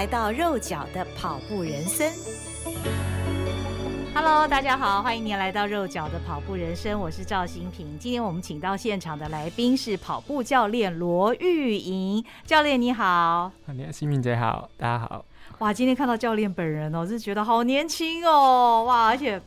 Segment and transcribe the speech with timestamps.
[0.00, 2.10] 来到肉脚的跑步人生。
[4.14, 7.98] Hello，大家好，欢迎您来到肉脚的跑步人生，我是赵新平。
[7.98, 13.52] 今天我们请到现场的来宾是跑步教练罗玉莹教练，你好。
[13.66, 15.22] 你好，心屏姐好，大家好。
[15.58, 19.38] 哇，今天看到教练本人哦，就觉得好年轻哦，哇，而且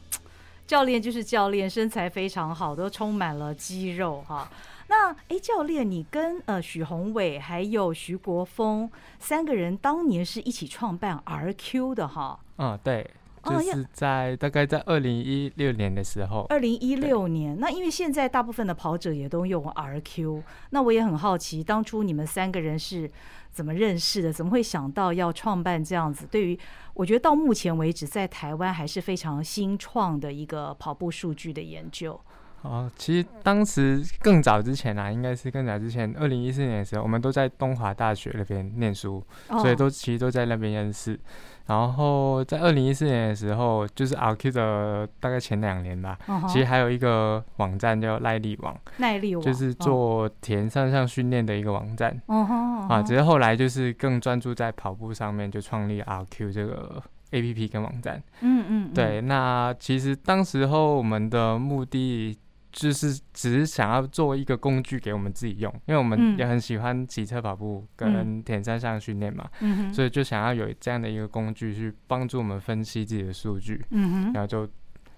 [0.67, 4.47] 教练就是教练，身材非常好，都充满了肌肉哈。
[4.87, 8.89] 那哎，教练，你跟呃许宏伟还有徐国峰
[9.19, 12.39] 三个人当年是一起创办 RQ 的哈？
[12.57, 13.09] 嗯，对。
[13.45, 17.59] 就是在大概在二零一六年的时候，二零一六年。
[17.59, 23.11] 那因为现在大部分的跑者也都用 RQ，那我也很好奇，当初你们三个人是
[23.51, 24.31] 怎么认识的？
[24.31, 26.25] 怎么会想到要创办这样子？
[26.31, 26.57] 对于
[26.93, 32.17] 我觉得到目前为止，在台湾还是非常新创的一个跑步数据的研究。
[32.63, 41.19] 哦，其实当时更早之前啊，应该是更早之前，二零一四年的时候，我们都在东华大学那边念书，所以都其实都在那边认识。
[41.65, 46.45] 然后在二零一四年的时候，就是 RQ 的大概前两年吧，uh.
[46.47, 52.21] 其实还有一个网站叫耐力网，耐力网就是做田上项训练的一个网站。
[52.27, 52.45] Uh.
[52.45, 52.93] Uh -huh.
[52.93, 58.21] 啊，只是后来就是更专注在跑步上面，就创立 RQ 这个 APP 跟网站。
[58.41, 62.37] 嗯嗯，对，那其实当时候我们的目的。
[62.73, 74.33] 就是只是想要做一个工具给我们自己用，因为我们也很喜欢骑车跑步跟田山上训练嘛、嗯，所以就想要有这样的一个工具去帮助我们分析自己的数据、嗯。
[74.33, 74.67] 然后就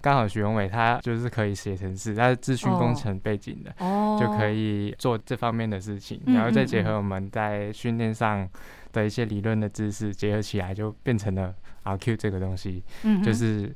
[0.02, 8.46] 刚好许宏伟他就是可以写程式，他是资讯工程背景的、哦，就可以做这方面的事情，然后再结合我们在训练上
[8.92, 12.84] 的一些理论的知识结合起来，就变成了 RQ 这个东西，
[13.24, 13.74] 就是。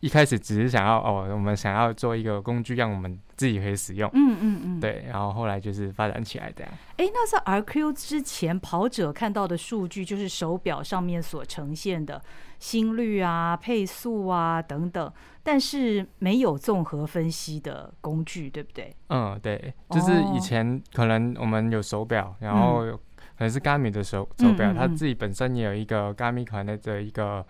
[0.00, 4.10] 一开始只是想要哦，我们想要做一个工具，让我们自己可以使用。
[4.14, 4.80] 嗯嗯嗯。
[4.80, 6.72] 对，然后后来就是发展起来这样。
[6.96, 12.22] 哎、欸，那在 RQ 之前，跑者看到的数据就是手表上面所呈现的
[12.58, 15.12] 心率啊、配速啊等等，
[15.42, 18.94] 但是没有综合分析的工具，对不对？
[19.10, 22.98] 嗯，对，就是以前可能我们有手表，然后有
[23.40, 27.42] 可能是 Garmin 的手手表，它自己本身也有一个 Garmin Connect 的一个。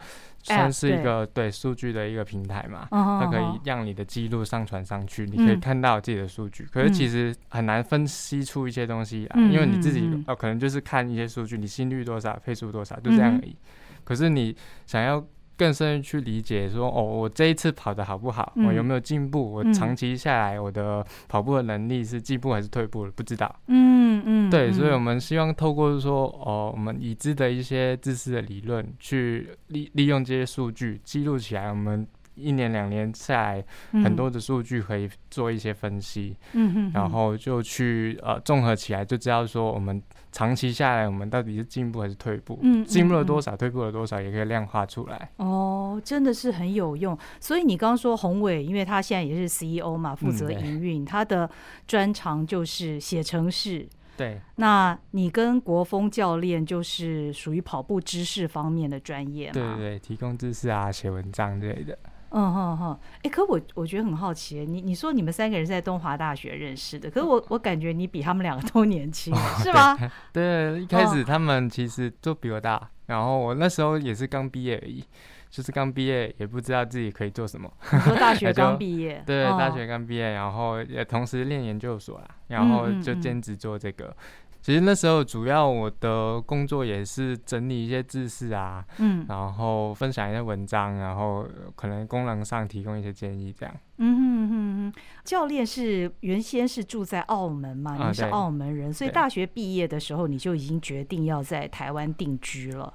[0.43, 6.67] 算是一个对数据的一个平台嘛，它可以让你的记录上传上去，你可以看到自己的数据。
[6.73, 13.55] 可是其实很难分析出一些东西啊，因为你自己哦，可能就是看一些数据，你心率多少，配速多少，就这样而已。
[14.03, 15.23] 可是你想要。
[15.61, 18.51] 更深的去理解说，哦，我这一次跑的好不好？
[18.67, 19.53] 我有没有进步？
[19.53, 23.13] 我长期下来，我的跑步的能力是进步还是退步了？
[23.15, 23.55] 不知道。
[23.67, 24.49] 嗯嗯。
[24.49, 32.07] 对，所以我们希望透过说，哦，我们已知的一些知识的理论，去利利用这些数据记录起来，我们。
[32.41, 40.03] 一年两年下来，很多的数据可以做一些分析，嗯哼，然后就去呃综合起来，就知道说我们
[40.33, 45.31] 长期下来，我们到底是进步还是退步，嗯，进步了多少，退步了多少，也可以量化出来。
[45.37, 47.17] 哦，真的是很有用。
[47.41, 51.49] 所以你刚刚说宏伟，因为他现在也是 CEO 嘛，负责营运，他的
[51.87, 53.89] 专长就是写程式。
[54.17, 59.55] 对，那你跟国峰教练就是属于跑步知识方面的专业嘛？
[59.55, 61.99] 对对对，提供知识啊，写文章之类的。
[62.31, 69.97] 嗯哼哼，哎、欸，可我我觉得很好奇，你你说你们三个人是在东华大学认识的，可是我我感觉你比他们两个都年轻， 是吗？
[70.33, 75.05] 对， 对，一开始他们其实都比我大，哦、然后我那时候也是刚毕业而已，
[75.51, 77.71] 就是刚毕业也不知道自己可以做什么。
[78.05, 84.05] 说大学 刚毕业，对，大学刚毕业，然后也同时练研究所啦，然后就兼职做这个。
[84.07, 84.15] 嗯嗯嗯
[84.63, 93.75] 其实那时候主要我的工作也是整理一些知识啊，嗯，然后分享一些文章，然后可能功能上提供一些建议这样。
[93.99, 98.09] 嗯哼哼哼，教练是原先是住在澳门嘛？
[98.09, 102.93] 你是澳门人，所以大学毕业的时候你就已经决定要在台湾定居了。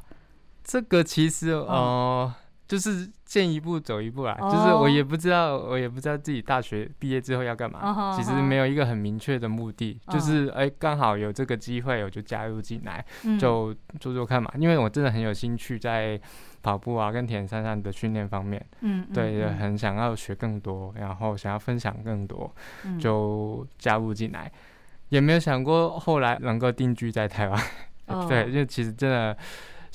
[0.64, 2.34] 这个其实呃。
[2.68, 4.50] 就是见一步走一步啦，oh.
[4.50, 7.82] 就是我也不知道，我也不知道自己大学毕业之后要干嘛。
[7.84, 14.50] Uh 其实没有一个很明确的目的，uh 就是哎，刚好有这个机会，我就加入进来，uh 就做做看嘛。
[14.58, 16.18] 因为我真的很有兴趣在
[16.64, 22.50] 跑步啊，跟田珊珊的训练方面，嗯、uh 对，很想要学更多，然后想要分享更多
[22.86, 24.50] ，uh 就加入进来。
[25.10, 27.62] 也没有想过后来能够定居在台湾。
[28.08, 29.36] 哦、对，就其实真的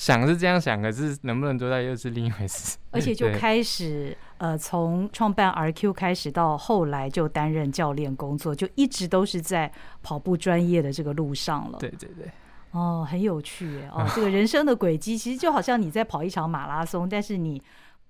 [0.01, 2.79] 想是这样想，可是能不能做到又是另一回事。
[2.91, 9.71] 而且就开始对呃，从创办 RQ 开始到后来就担任教练工作，就一直都是在
[10.03, 11.77] 跑步专业的这个路上了。
[11.79, 12.31] 对对对。
[12.71, 13.91] 哦，很有趣耶！
[13.93, 17.63] 哦， 这个人生的轨迹其实就好像你在跑一场马拉松，但是你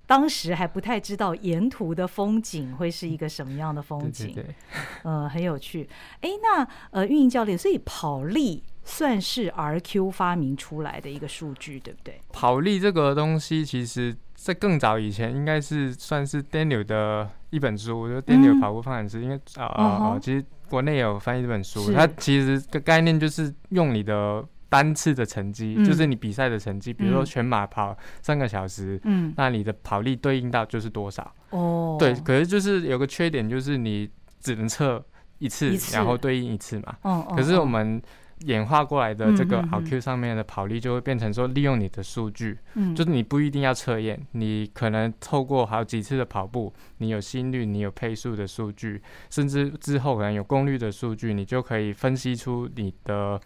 [0.06, 4.28] 当时还不太知道沿途的风景会是一个什么样的风景。
[4.28, 4.54] 对对对，
[5.02, 5.88] 呃，很有趣。
[6.20, 12.20] 哎，那呃，运营教练，所以跑力算是 RQ 发明出来的一个数据，对不对？
[12.32, 20.44] 跑力这个东西，其实在更早以前，应该是算是 Daniel 的一本书，我觉得 Daniel 跑步方程式，因为啊啊，其实。
[20.70, 31.34] 国内有翻译这本书，它其实个概念就是用你的单次的成绩，嗯、就是你比赛的成绩，比如说全马跑三个小时，嗯，那你的跑力对应到就是多少？
[31.50, 35.04] 哦，对，可是就是有个缺点，就是你只能测
[35.38, 36.96] 一次，一次然后对应一次嘛。
[37.02, 38.00] 哦，可是我们。
[38.40, 53.38] 哦演化过来的这个 RQ 上面的跑力就会变成说，利用你的数据，嗯，就是你不一定要测验，你可能透过好几次的跑步，你有心率，你有配速的数据，甚至之后可能有功率的数据，你就可以分析出你的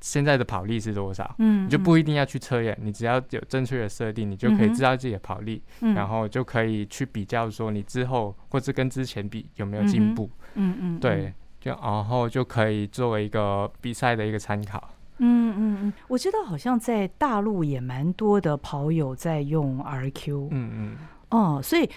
[0.00, 11.34] 现在的跑力是多少，嗯，你就不一定要去测验，你只要有正确的设定，你就可以知道自己的跑力，然后就可以去比较说你之后或者跟之前比有没有进步，嗯嗯，对。
[11.60, 14.82] 就然后就可以作为一个比赛的一个参考。
[15.18, 20.48] 嗯嗯嗯，我知道好像在大陆也蛮多的跑友在用 RQ。
[20.50, 20.96] 嗯嗯。
[21.28, 21.88] 哦，所以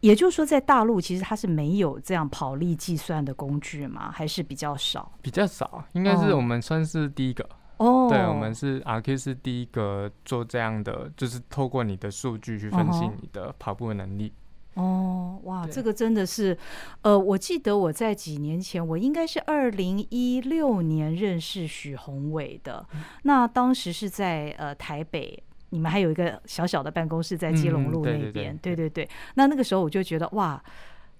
[0.00, 4.10] 也就是说，在大陆其实它是没有这样跑力计算的工具嘛？
[4.10, 5.12] 还是比较少？
[5.20, 7.46] 比较少，应该是我们算是第一个。
[7.76, 8.08] 哦。
[8.08, 14.28] 对，我们是 RQ 是第一个做这样的，就是透过你的数据去分析你的跑步的能力。
[14.28, 14.32] 哦，
[15.44, 16.56] 哇，这个真的是，
[17.02, 22.86] 呃，我记得我在几年前，我应该是二零一六年认识许宏伟的。
[22.92, 29.08] 嗯、那当时是在呃台北，你们还有一个小小的办公室在基隆路那边，嗯、对，对，对，对对对。
[29.34, 30.62] 那那个时候我就觉得，哇，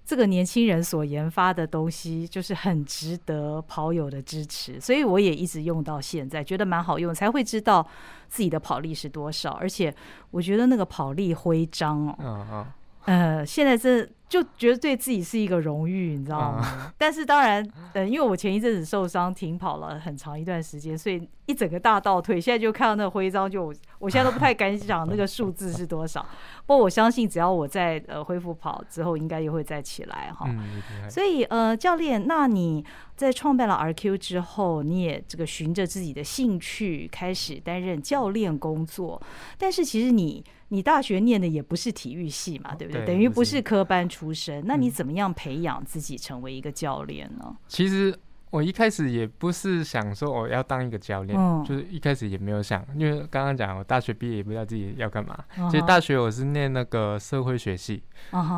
[0.05, 7.87] 这个年轻人所研发的东西就是很值得跑友的支持，所以我也一直用到现在，觉得蛮好用，才会知道
[8.29, 9.53] 自己的跑力是多少。
[9.53, 9.95] 而且
[10.31, 12.17] 我觉得那个跑力徽章哦。
[12.19, 12.67] 嗯嗯
[13.05, 16.61] 呃，现在是就觉得对自己是一个荣誉，你知道吗？
[16.87, 22.41] 嗯、 但是当然，呃，因为我前一阵子受伤停跑了很长一段时间，所以一整个大倒退。
[22.41, 26.25] 现在就看到那个徽章就，就我现在都不太敢想那个数字是多少。
[26.65, 30.47] 不过我相信，只要我在呃恢复跑之后，应该又会再起来哈。
[30.49, 32.85] 嗯、所以呃，教练，那你
[33.17, 39.21] 在创办了 RQ 之后，你也这个循着自己的兴趣开始担任教练工作，
[39.59, 40.45] 但是其实你。
[40.73, 43.03] 你大学念的也不是体育系嘛，对不对？
[43.03, 44.63] 对，等于不是科班出身。
[44.67, 47.57] 那你怎么样培养自己成为一个教练呢？
[47.69, 48.15] 其实
[48.51, 55.39] 我一开始也不是想说我要当一个教练，嗯、就是一开始也没有想，因为刚刚讲我大学毕业也不知道自己要干嘛。
[55.71, 58.03] 其实大学我是念那个社会学系，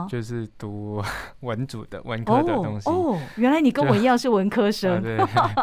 [0.09, 1.03] 就是读
[1.41, 2.89] 文组的文科的东西。
[2.89, 5.01] 哦，哦，原来你跟我一样是文科生。
[5.05, 5.19] 对，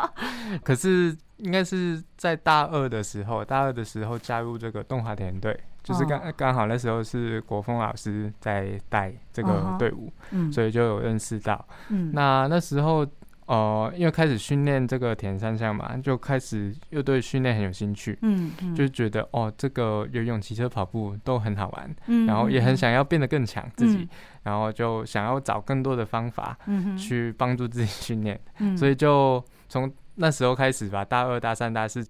[0.63, 5.59] 可是应该是在大二的时候，大二的时候加入这个动画田队。
[5.83, 11.65] 就是刚刚好那时候是国峰老师在带这个队伍，嗯、所以就有认识到。
[11.89, 13.05] 嗯、那那时候
[13.47, 18.15] 呃，因为开始训练这个铁人三项嘛，就开始又对训练很有兴趣。
[18.21, 24.09] 嗯嗯、就觉得哦，这个游泳、骑车、跑步都很好玩，嗯、然后也很想要变得更强自己，嗯、
[24.43, 26.55] 然后就想要找更多的方法
[26.95, 28.39] 去帮助自己训练。
[28.59, 32.05] 嗯、所以就从那时候开始吧，大二、大三、大四。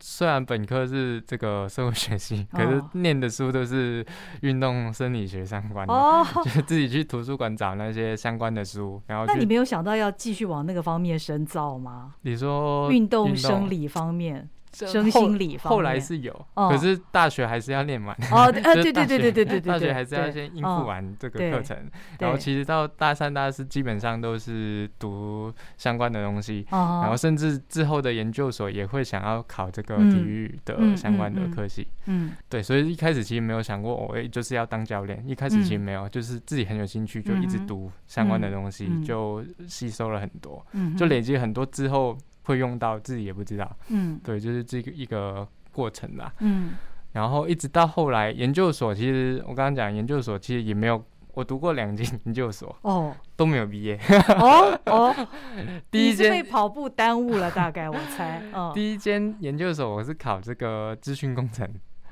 [0.00, 4.04] 虽然本科是这个社会学系， 可是念的书都是
[4.42, 9.26] 运动生理学相关的，哦、 就自己去图书馆找那些相关的书，然后。
[9.26, 12.14] 那你没有想到要继续往那个方面深造吗？
[12.22, 14.48] 你说运动生理方面。
[14.72, 18.14] 生心理方面，后来是有，可是大学还是要练完。
[18.30, 21.76] 哦，呃， 对对对对对对对，大学还是要先应付完这个课程，
[22.18, 31.86] 然后其实到大三、大四基本上都是读相关的东西，然后甚至之后的研究所也会想要考这个体育的相关的科系。
[32.06, 40.64] 嗯，对，所以一开始其实没有想过我就是要当教练，一开始其实没有，就是自己很有兴趣，就一直读相关的东西，就吸收了很多，
[40.96, 42.16] 就累积很多之后。
[42.50, 46.72] 会用到自己也不知道，嗯，对，就是这个一个过程啦，嗯，
[47.12, 51.02] 然后一直到后来研究所，其实我刚刚讲研究所其实也没有，
[51.32, 53.98] 我读过两间 研究所，哦，都没有毕业，
[54.38, 55.14] 哦哦，
[55.90, 61.66] 第一间被跑步耽误了，大概我猜， 哦，第一间研究所我是考这个资讯工程，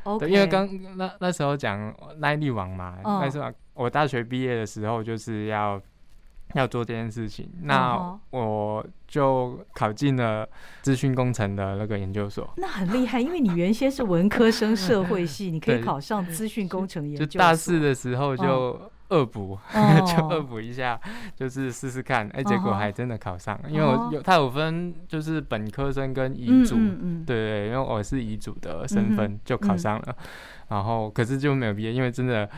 [0.05, 5.81] 哦，因为刚那那时候讲耐力网嘛，那时候我大学毕业的时候就是要。
[6.55, 10.49] 要做这件事情，那我就考进了
[10.83, 12.49] 资讯工程的那个研究所。
[12.57, 17.27] 那很厉害，因为你原先是文科生，社会系， 你可以考上资讯工程研究所。
[17.27, 20.99] 就大四的时候就恶补，哦、 就恶补一下，
[21.37, 22.27] 就是试试看。
[22.29, 30.17] 哎、欸，结果还真的考上了，因为我有他有分，就是本科生跟遗嘱，嗯嗯嗯对，对对，因为我是遗嘱的身份就考上了，
[30.69, 32.49] 然后可是就没有毕业，因为真的。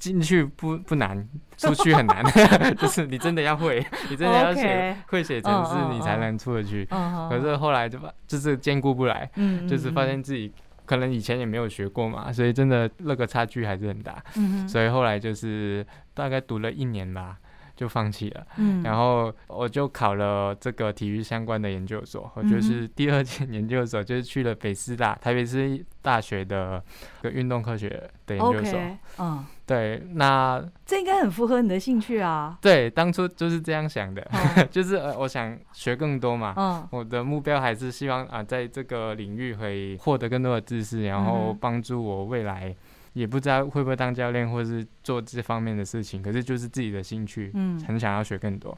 [0.00, 2.24] 进去不不难，出去很难，
[2.74, 3.78] 就是你真的要会，
[4.10, 6.84] 你真的要写会写程式，你才能出得去。
[7.30, 9.30] 可是后来就把就是兼顾不来，
[9.68, 10.52] 就是发现自己
[10.86, 14.20] 可能以前也没有学过嘛，所以真的那个差距还是很大。
[14.66, 17.36] 所以后来就是大概读了一年吧。
[17.80, 26.84] 就放弃了，嗯，然后我就考了这个体育相关的研究所，我就是第二间 研究所，就是去了北师大，台北市大学的
[27.22, 27.88] 个运动科学
[28.26, 28.78] 的研究所，
[29.18, 34.22] 嗯，对，那这应该很符合你的兴趣啊，对，当初就是这样想的，
[34.70, 42.76] 就是呃，我想学更多嘛，嗯，我的目标还是希望啊，在这个领域可以获得更多的知识，然后帮助我未来。
[43.12, 48.76] 也不知道会不会当教练，或是做这方面的事情，可是就是自己的兴趣，嗯，很想要学更多，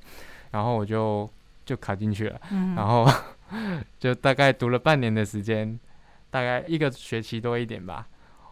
[0.52, 1.28] 然后我就
[1.64, 3.06] 就考进去了，嗯，然后
[3.98, 5.78] 就大概读了半年的时间，
[6.30, 8.06] 大概一个学期多一点吧，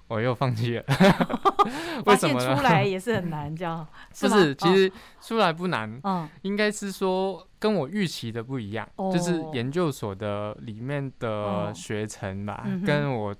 [0.09, 0.85] 我又放弃了。
[2.05, 2.57] 为什么呢？
[2.57, 3.87] 出来也是很难，这样
[4.21, 4.55] 不是？
[4.55, 13.35] 其实出来不难，嗯，应该是说跟我预期的不一样，就是研究所的里面的学程吧，跟我。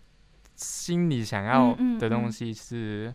[0.61, 3.13] 心里想要的东西是，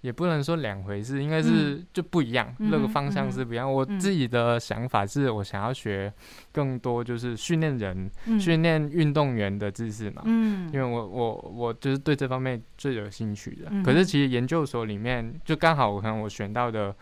[0.00, 3.68] 也不能说两回事，应该是就不一样，嗯、那个方向是不一样。
[3.68, 6.12] 嗯、我自己的想法是我想要学
[6.50, 8.10] 更多，就是训练人、
[8.40, 10.22] 训练运动员的知识嘛。
[10.24, 13.68] 嗯，因为我我我就是对这方面最有兴趣的。
[13.70, 16.92] 嗯、可是其实研究所里面，就刚好我可能我选到的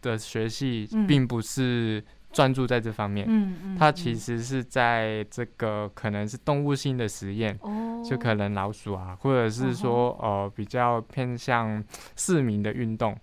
[0.00, 2.02] 的学系并不是。
[2.34, 7.58] 专注在这方面，嗯嗯，它其实是在这个可能是动物性的实验，
[8.04, 11.82] 就可能老鼠啊，或者是说呃比较偏向
[12.16, 13.16] 市民的运动，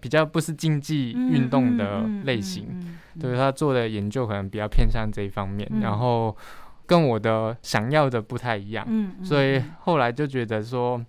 [0.00, 6.34] 比较不是竞技运动的类型，对，他做的研究可能比较偏向这一方面，然后
[6.86, 8.86] 跟我的想要的不太一样，
[9.22, 11.00] 所以后来就觉得说。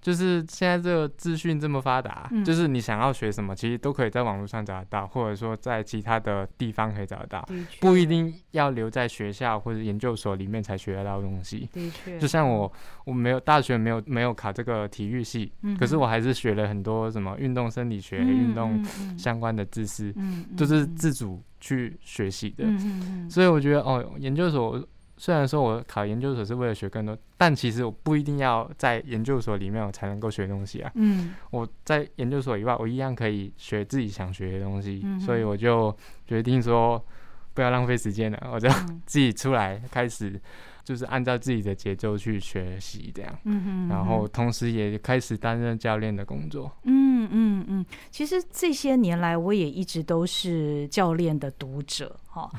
[0.00, 7.46] 就是现在这个资讯这么发达，嗯、就是你想要学什么，其实都可以在网络上找得到，或者说在其他的地方可以找得到，
[7.80, 11.68] 不一定要留在学校或者研究所里面才学得到东西。
[11.72, 12.72] 的确，就像我，
[13.04, 18.84] 我没有大学没有没有考这个体育系，嗯、可是我还是学了很多什么运动生理学、运、嗯、动
[19.18, 22.64] 相关的知识，嗯、就是自主去学习的。
[22.64, 24.82] 嗯、所以我觉得哦，研究所。
[25.20, 30.90] 虽然说我考研究所是为了学更多，但其实我不一定要在研究所里面我才能够学东西啊。
[30.94, 35.02] 嗯，我在研究所以外，我一样可以学自己想学的东西。
[35.04, 35.94] 嗯，所以我就
[36.26, 37.04] 决定说，
[37.52, 38.66] 不要浪费时间了，我就
[39.04, 40.40] 自己出来开始，
[40.82, 43.38] 就是按照自己的节奏去学习这样。
[43.44, 46.72] 嗯哼，然后同时也开始担任教练的工作。
[46.84, 52.50] 嗯嗯嗯，其实这些年来我也一直都是教练的读者哈。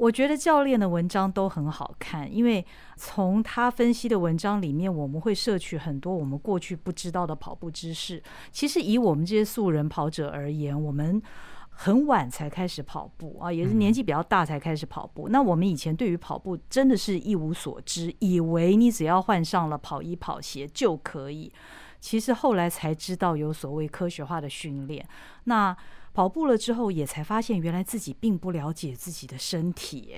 [0.00, 2.64] 我觉得教练的文章都很好看，因为
[2.96, 8.22] 从他分析的文章里面，我们会摄取很多我们过去不知道的跑步知识。
[8.50, 11.20] 其实以我们这些素人跑者而言，我们
[11.68, 15.28] 很晚才开始跑步啊，也是年纪比较大才开始跑步。
[15.28, 21.52] 那我们以前对于跑步真的是一无所知，以为你只要换上了跑衣跑鞋就可以。
[22.00, 25.06] 其实后来才知道有所谓科学化的训练。
[25.44, 25.76] 那
[26.12, 30.14] 跑步了之后，也才发现原来自己并不了解自己的身体，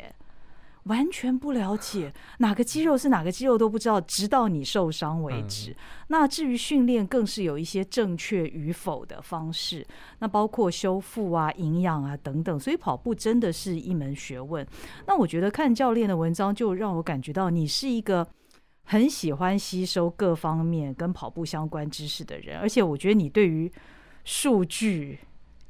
[0.84, 5.76] 完全不了解哪个肌肉是哪个肌肉都不知道，直到你受伤为止。
[6.08, 9.86] 那至于训练，更是有一些正确与否的方式，
[10.18, 12.58] 那包括修复啊、营养啊等等。
[12.58, 14.66] 所以跑步真的是一门学问。
[15.06, 18.26] 那我觉得看教练的文章，就让我感觉到你是一个
[18.84, 23.70] 很喜欢吸收各方面跟跑步相关知识的人，而且我觉得你对于
[24.24, 25.20] 数据。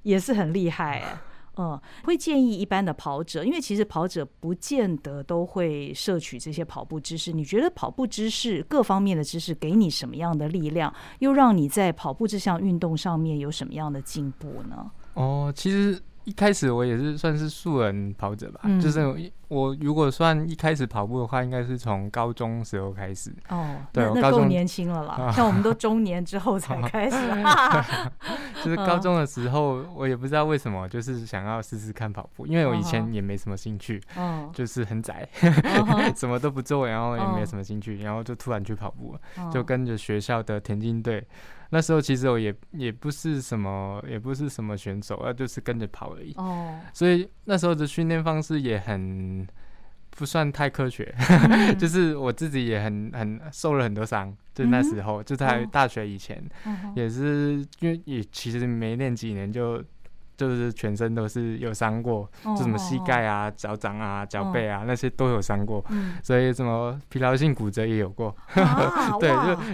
[0.03, 1.19] 也是很厉害，
[1.59, 7.33] 嗯，会建议一般的跑者，因为其实跑者不见得都会摄取这些跑步知识。
[7.33, 14.91] 你觉得跑步知识各方面的知识给你什么样的力量，又让你在跑步这项运动上面有什么样的进步呢？
[15.15, 16.01] 哦，其实。
[16.25, 19.01] 一开始我也是算是素人跑者吧，嗯、就是
[19.49, 23.35] 我如果算一开始跑步的话，应该是从高中时候开始。
[23.49, 27.17] 哦，对，那够年轻了啦，啊、像我们都中年之后才开始。
[28.65, 41.27] 就是高中的时候，我也不知道为什么，就是想要试试看跑步，因为我以前也没什么兴趣，哦、就是很宅，哦、 什么都不做，然后也没什么兴趣，然后就突然去跑步了，就跟着学校的田径队。
[41.75, 46.35] 那时候其实我也也不是什么，也不是什么选手，啊，就是跟着跑而已。
[46.37, 49.47] 哦，所以那时候的训练方式也很
[50.11, 54.37] 不算太科学，嗯、 就是我自己也很很受了很多伤。
[54.55, 56.37] 就那时候，嗯、就在大学以前，
[56.67, 59.83] 哦、也是因为也其实没练几年就。
[60.37, 65.85] 就是全身都是有伤过，就什么膝盖啊、脚掌啊、脚背啊那些都有伤过，
[66.23, 68.35] 所以什么疲劳性骨折也有过。
[69.21, 69.31] 对，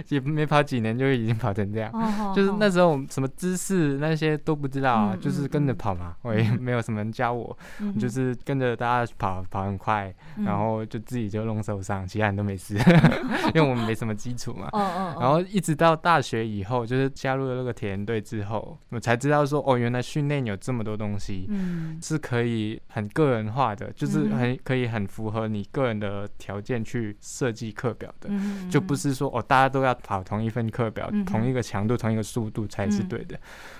[0.07, 1.91] 就也没跑几年就已经跑成这样。
[2.35, 7.57] 就是那时候什么姿势那些都不知道啊，就是跟着跑嘛，我也没有什么人教我，
[7.99, 10.13] 就是跟着大家跑，跑很快，
[10.45, 12.75] 然后就自己就弄受伤，其他人都没事，
[13.53, 14.69] 因为我们没什么基础嘛。
[15.19, 20.59] 然后一直到大学以后，就是加入了那个田队之后，我才知道说哦，原来训练有。
[20.59, 33.39] 这么多东西，嗯，是可以很个人化的，就是很可以很符合你个人的条件去设计课表的，嗯，就不是说哦，大家都要跑同一份课表，同一个强度，同一个速度才是对的。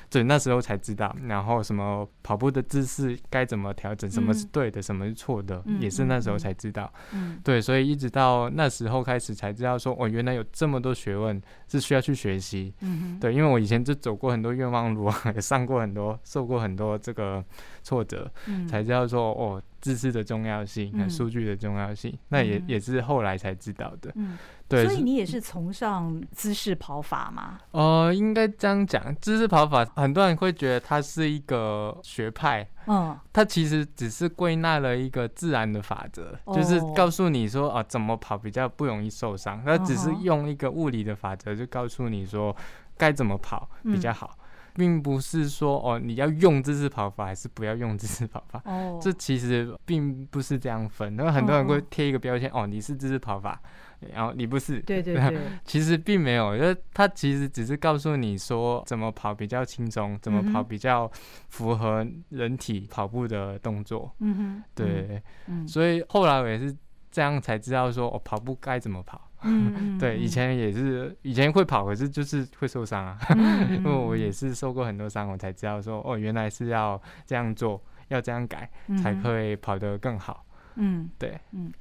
[0.09, 6.91] 对，那时候才知道，然后什么跑步的姿势该怎么调整，什么是对的，什么是错的，也是那时候才知道。
[7.43, 12.73] 对，所以一直到那时候开始才知道说，哦，原来有这么多学问是需要去学习。
[13.19, 17.43] 对，因为我以前就走过很多冤枉路， 也上过很多，受过很多这个
[17.83, 18.31] 挫折，
[18.67, 24.11] 才知道说，哦，姿势的重要性和数据的重要性，那也也是后来才知道的。
[24.15, 24.37] 嗯。
[24.67, 27.57] 对，所以你也是崇尚姿势跑法吗？
[27.71, 39.59] 呃，应该这样讲，姿势跑法很多人会觉得它是一个学派，嗯，它其实只是归纳了一个自然的法则，哦、就是告诉你说啊、呃，怎么跑比较不容易受伤。
[39.65, 42.55] 它只是用一个物理的法则，就告诉你说
[42.95, 44.38] 该怎么跑比较好，嗯、
[44.75, 48.61] 并不是说哦、呃，你要用姿势跑法还是不要用姿势跑法。
[48.65, 53.61] 哦，这其实并不是这样分，因为很多人会贴一个标签，哦，你是姿势跑法。
[54.13, 61.11] 然后你不是，对对对， 其实并没有，就是他其实只是告诉你说怎么跑比较轻松，怎么跑比较
[61.49, 64.09] 符合人体跑步的动作。
[64.19, 65.21] 嗯哼，对，
[65.67, 66.73] 所以后来我也是
[67.11, 69.28] 这样才知道说，我跑步该怎么跑。
[69.43, 73.17] 嗯， 对，以前也是以前会跑，可是就是会受伤啊，
[73.71, 78.69] 因为我也是受过很多伤，我才知道说，哦，原来是要这样做，要这样改，
[79.01, 80.45] 才可以跑得更好。
[80.75, 81.71] 嗯，对，嗯。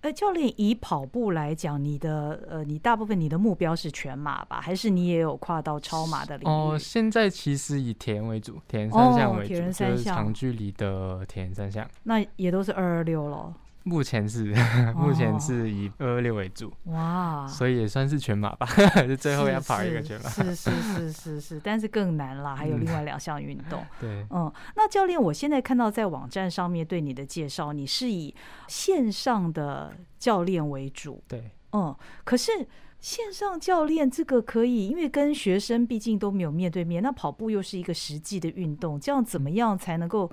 [0.00, 4.60] 呃，教练以跑步来讲，你的呃，你大部分你的目标是全马吧？
[4.60, 6.48] 还是你也有跨到超马的领域？
[6.48, 11.84] 哦、呃，现在其实以铁人为主，铁人三项为主，哦、就是长距离的铁人三项。
[12.04, 13.52] 那也都是二二六了。
[13.84, 14.54] 目前是，
[14.94, 18.66] 目前是以二二六为主，哇，所以也算是全马吧，
[19.08, 28.34] 就最后要跑一个全马，是是是是是，但是更难啦，还有另外两项运动， 对，嗯，那教练，我现在看到在网站上面对你的介绍，你是以
[28.66, 32.52] 线上的教练为主，对，嗯，可是
[33.00, 40.30] 线上教练这个可以，因为跟学生毕竟都没有面对面，那跑步又是一个实际的运动，这样怎么样才能够？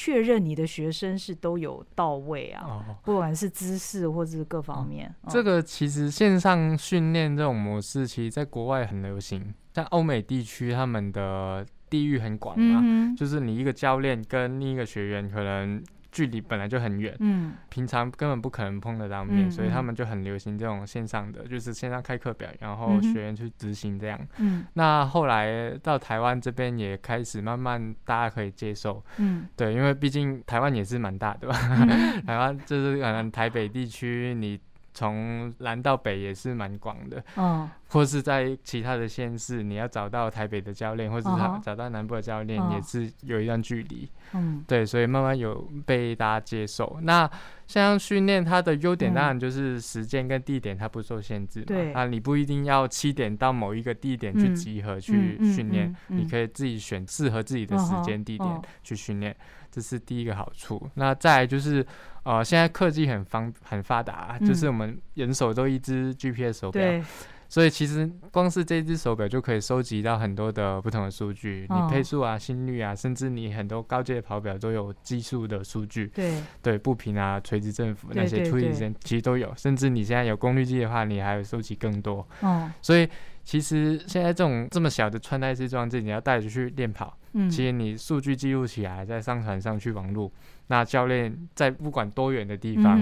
[0.00, 5.12] 确认你的学生是都有到位啊，哦、不管是姿势或者是各方面。
[5.22, 15.82] 哦、这个其实线上训练这种模式，其实在国外很流行，在欧美地区他们的地域很广啊，嗯、就是你一个教练跟另一个学员可能。
[16.18, 24.18] 距离本来就很远，嗯，平常根本不可能碰得到面，嗯、所以他们就很流行这种线上的，就是线上开课表，然后学员去执行这样。
[24.38, 34.58] 嗯，那后来到台湾这边也开始慢慢大家可以接受，嗯，对，因为毕竟台湾也是蛮大的吧，嗯、 台湾就是可能台北地区你。
[34.98, 46.98] 从南到北也是蛮广的，嗯，或是在其他的县市，你要找到台北的教练，或者是找到南部的教练，也是有一段距离，嗯，对，所以慢慢有被大家接受。
[47.02, 47.30] 那
[47.68, 59.36] 像训练它的优点，当然就是时间跟地点它不受限制嘛，对，啊，你不一定要七点到某一个地点去集合去训练，你可以自己选适合自己的时间地点去训练。
[59.70, 60.90] 这是第一个好处。
[60.94, 61.86] 那再来就是，
[62.28, 67.02] 呃，现在科技很方很发达，嗯、就是我们人手都一只 GPS 手表，
[67.48, 76.08] 所以其实光是这只手表就可以收集到很多的不同的数据，哦、你配速啊、心率啊，甚至你很多高阶的跑表都有技术的数据。
[76.08, 82.28] 对对，步频啊、垂直振幅那些处理时间其实都有，甚至你现在有功率计的话，你还有收集更多。
[82.40, 83.08] 哦，所以。
[83.48, 90.30] 其实现在这种这么小的穿戴式装置，你要带着去练跑，嗯，其实你数据记录起来，再上传上去网络，
[90.66, 93.00] 那教练在不管多远的地方，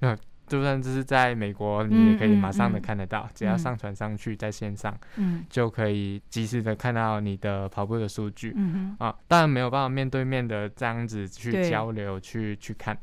[0.00, 12.98] 嗯、 就算这是在美国，你也可以马上的看得到，嗯、只要上传上去在线上，嗯，就可以及时的看到你的跑步的数据，嗯啊，当然没有办法面对面的这样子去交流，去去看。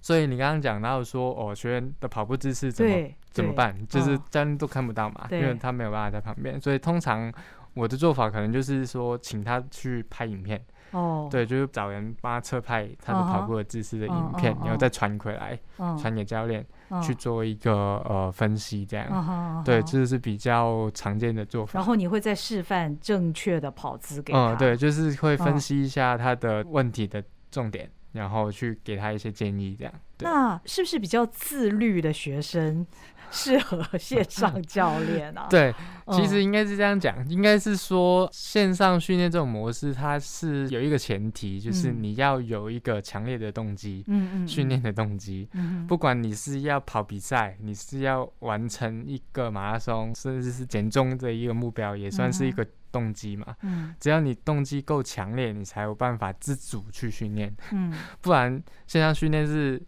[0.00, 3.74] 所以你刚刚讲到说，哦，学员的跑步姿势怎么怎么办？
[3.88, 6.60] 就是教练都看不到嘛，因为他没有办法在旁边。
[6.60, 7.32] 所以通常
[7.74, 10.64] 我的做法可能就是说，请他去拍影片。
[10.92, 15.58] 哦，对，就是找人帮他侧拍他的跑步的姿势的影片，然后再传回来，
[15.98, 16.64] 传给教练
[17.02, 19.60] 去做一个呃分析，这样。
[19.64, 21.72] 对，这是比较常见的做法。
[21.80, 24.52] 然后你会再示范正确的跑姿给他。
[24.52, 29.92] 嗯，对，就是会分析一下他的问题的重点，然后去给他一些建议，这样。
[30.20, 32.86] 那是不是比较自律的学生？
[33.30, 35.46] 适合线上教练啊？
[35.50, 35.74] 对，
[36.12, 45.48] 其实应该是这样讲，嗯、应该是说线上训练这种模式，它是有一个前提，就是你要有一个强烈的动机，嗯嗯，训练的动机，
[45.88, 59.82] 不管你是要跑比赛，你是要完成一个马拉松，甚至是减重这一个目标，也算是一个动机嘛，嗯，只要你动机够强烈，你才有办法自主去训练，嗯， 不然线上训练是。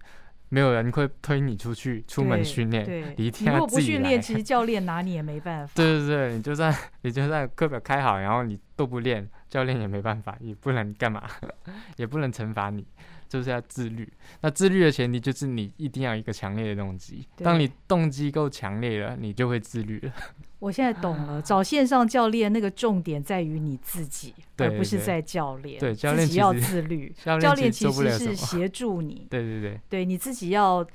[0.48, 2.84] 没有人会推你出去出门训练，
[3.16, 3.52] 你一定要自己来。
[3.54, 5.72] 如果不训练，其实教练拿你也没办法。
[5.74, 11.22] 对对对，你就算 你就算课表开好，然后你都不练，教练也没办法，也不能干嘛，
[11.96, 12.84] 也不能惩罚你。
[13.28, 14.08] 就是要自律，
[14.42, 17.26] 那自律的前提就是你一定要有一个强烈的动机。
[17.38, 20.12] 当你动机够强烈了，你就会自律了。
[20.60, 25.80] 我现在懂了，找线上教练那个重点在于你自己，对而不是在教练。
[25.80, 29.26] 对，教练要自律，教练其实是协助你。
[29.28, 30.86] 对对对，对你自己要。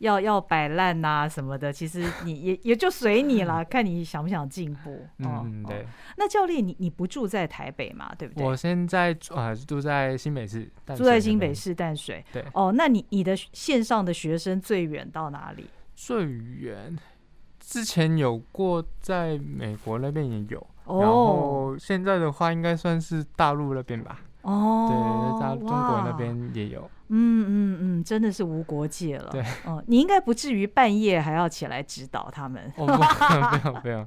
[0.00, 5.06] 要要摆烂呐什么的，其实你也也就随你了， 看你想不想进步。
[5.18, 5.86] 嗯，对。
[6.16, 8.10] 那教练，你你不住在台北嘛？
[8.18, 8.44] 对不对？
[8.44, 12.24] 我现在啊住在新北市，住在新北市淡水。
[12.32, 12.44] 对。
[12.54, 15.66] 哦，那你你的线上的学生最远到哪里？
[15.94, 16.98] 最远，
[17.58, 24.18] 之前有过在美国那边也有，然后现在的话应该算是大陆那边吧。
[24.42, 26.90] 哦，对，在中国那边也有。
[27.12, 29.30] 嗯嗯嗯，真的是无国界了。
[29.30, 32.72] 对，哦，你应该不至于半夜还要起来指导他们。
[32.76, 34.06] 哦，不用不用，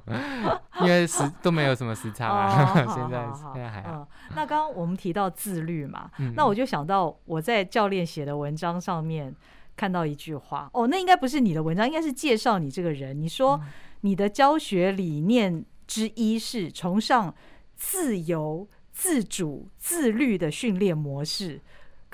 [0.80, 2.74] 因为时都没有什么时差啊。
[2.94, 4.08] 现在现在还好。
[4.34, 9.34] 那刚刚我们提到自律嘛，那我就想到我在教练写的文章上面
[9.76, 10.70] 看到一句话。
[10.72, 13.20] 哦，那应该不是你的文章，应该是介绍你这个人。
[13.20, 13.60] 你说
[14.00, 17.34] 你的教学理念之一是崇尚
[17.76, 18.66] 自由。
[18.96, 21.60] 自主、自律的训练模式，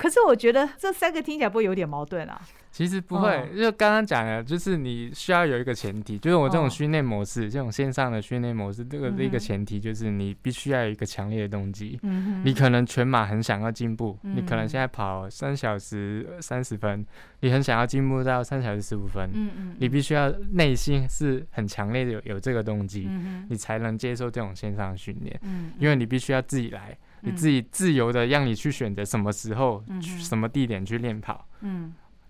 [0.01, 2.41] 可是我觉得这三个听起来不会有点矛盾啊？
[2.71, 11.99] 其实不会，就刚刚讲的，就是你需要有一个前提，就是我这种训练模式，这种线上的训练模式，这个的一个前提就是你必须要有一个强烈的动机。
[12.43, 17.05] 你可能全马很想要进步，你可能现在跑三小时三十分，
[17.41, 19.29] 你很想要进步到三小时十五分。
[19.77, 23.07] 你必须要内心是很强烈的有有这个动机，
[23.49, 25.39] 你才能接受这种线上训练。
[25.77, 31.47] 因为你必须要自己来，你自己自由的让你去选择什么时候、什么地点去练跑。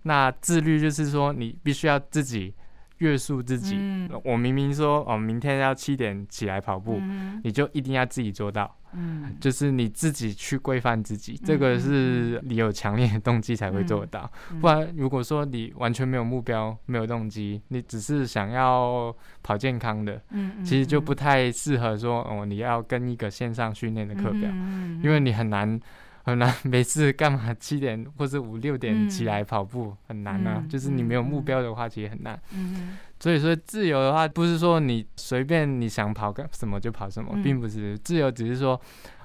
[0.03, 2.53] 那自律就是说，你必须要自己
[3.01, 3.75] 约束自己。
[3.77, 8.77] 嗯、我明明说，哦，明天要七点起来跑步，嗯、你就一定要自己做到。
[8.93, 14.29] 嗯，就是你自己去规范自己，嗯、这个是你有强烈的动机才会做到。
[14.51, 25.79] 嗯、不然，如果说你完全没有目标、没有动机，你只是想要跑健康的，嗯、其实就不太适合说，哦，你要跟一个线上训练的课表，嗯、因为你很难。
[26.23, 30.59] 很难，每次干嘛七点或者五六点起来跑步、嗯、很难啊。
[30.63, 32.39] 嗯、就是你没有目标的话，其实很难。
[32.53, 38.79] 嗯、所以说自由的话，不是说你随便你想跑干什么就跑什么，嗯、并不是自由，只是说，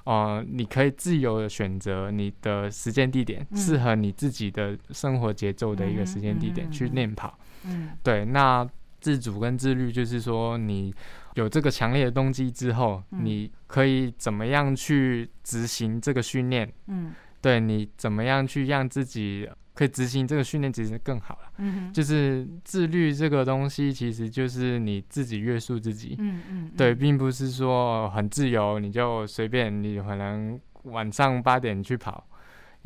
[0.05, 7.37] 呃，你可以自由的选择你的时间地点，适、嗯、合你自己的生活节奏的一个时间地点去练跑。
[7.65, 8.67] 嗯，对，那
[9.07, 10.93] 自主跟自律就是说你。
[11.37, 16.67] 有这个强烈的动机之后，嗯、你可以怎么样去执行这个训练？
[16.87, 21.51] 嗯，对，你怎么样去让自己可以执行这个训练，其实更好了。
[21.59, 26.15] 嗯哼，就是自律这个东西，其实就是你自己约束自己。
[26.17, 32.27] 嗯嗯，对，并不是说很自由，你就随便，你可能晚上八点去跑。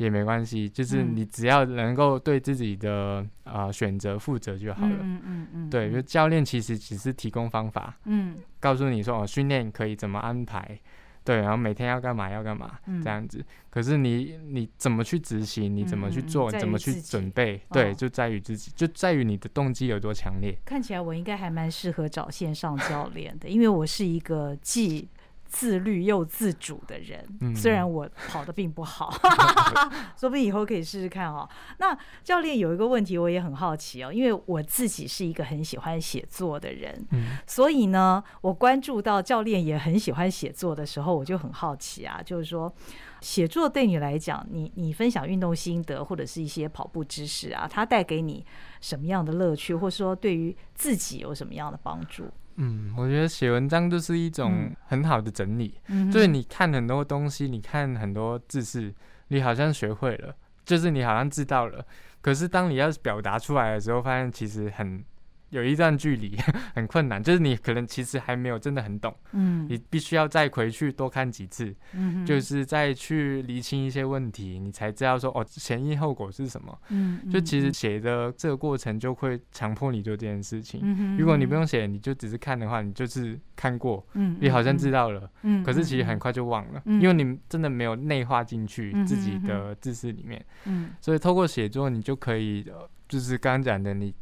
[0.02, 4.96] 也没关系，就是你只要能够对自己的啊、呃、选择负责就好了。
[5.00, 5.70] 嗯嗯嗯。
[5.70, 10.78] 对，就教练其实只是提供方法，嗯，告诉你说哦，训练可以怎么安排，
[11.24, 13.44] 对，然后每天要干嘛要干嘛这样子。
[13.70, 20.58] 可是你你怎么去执行，你怎么去做，怎么去准备，对，就在于自己，就在于你的动机有多强烈。
[20.64, 25.08] 看起来我应该还蛮适合找线上教练的，因为我是一个既
[25.52, 29.12] 自律又自主的人，虽然我跑的并不好，
[30.16, 31.46] 说不定以后可以试试看哦。
[31.78, 37.06] 那教练有一个问题，我也很好奇哦，因为我自己是一个很喜欢写作的人，
[37.46, 42.74] 所以呢，我关注到教练也很喜欢写作的时候，我就很好奇啊，就是说，
[43.20, 48.42] 写作对你来讲，你你分享运动心得或者是一些跑步知识啊，它带给你
[48.80, 52.24] 什么样的乐趣，或者说对于自己有什么样的帮助？
[52.56, 58.92] 嗯，我觉得写文章就是一种很好的整理，嗯、就是你看很多东西，你看很多知识，
[59.28, 60.34] 你好像学会了，
[60.64, 61.84] 就是你好像知道了，
[62.20, 65.04] 可是当你要表达出来的时候，发现其实很。
[65.52, 66.34] 有一段距离
[66.74, 92.66] 很困难，就是你可能其实还没有真的很懂，嗯，你必须要再回去多看几次，嗯，就是再去厘清一些问题，你才知道说哦，前因后果是什么，嗯，就其实写的这个过程就会强迫你做这件事情，嗯，如果你不用写，你就只是看的话，你就是看过，嗯，你好像知道了，嗯，可是其实很快就忘了，嗯，因为你真的没有内化进去自己的知识里面，嗯，所以透过写作，你就可以，
[93.06, 94.14] 就是刚刚讲的你。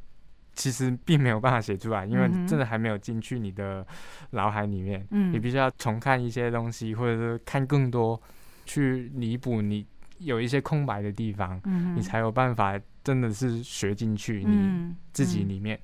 [0.54, 3.86] 其实并没有办法写出来，因为真的还没有进去你的
[4.30, 5.06] 脑海里面。
[5.10, 8.20] 嗯，你必须要重看一些东西，或者是看更多，
[8.66, 9.86] 去弥补你
[10.18, 11.60] 有一些空白的地方。
[11.64, 15.78] 嗯，你才有办法真的是学进去你自己里面。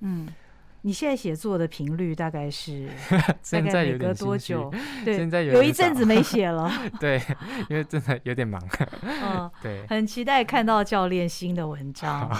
[0.00, 0.28] 嗯，嗯，
[0.82, 2.88] 你现在写作的频率大概是？
[3.42, 4.72] 现在有点多久？
[5.04, 6.70] 对，现在有，有一阵子没写了。
[7.00, 7.20] 对，
[7.68, 8.62] 因为真的有点忙。
[9.02, 12.30] 嗯，对，很期待看到教练新的文章。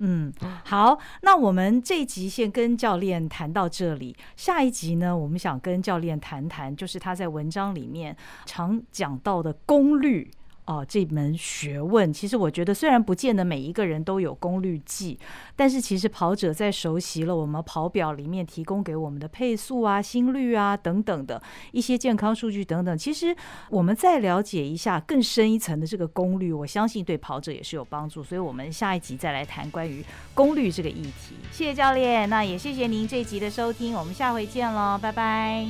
[0.00, 0.32] 嗯，
[0.64, 4.16] 好，那我们这一集先跟教练谈到这里。
[4.36, 10.30] 下一集呢，我们想跟教练谈谈，就是他在文章里面常讲到的功率。
[10.68, 15.18] 哦，这门学问，其实我觉得虽然不见得每一个人都有功率计，
[15.56, 23.34] 但是其实跑者在熟悉了我们跑表里面提供给我们的配速啊、心率啊等等的一些健康数据等等，其实
[23.70, 28.22] 我们再了解一下更深一层的这个功率，我相信对跑者也是有帮助。
[28.22, 30.04] 所以我们下一集再来谈关于
[30.34, 31.34] 功率这个议题。
[31.50, 35.66] 谢谢教练，那也谢谢您这一集的收听，我们下回见喽，拜拜。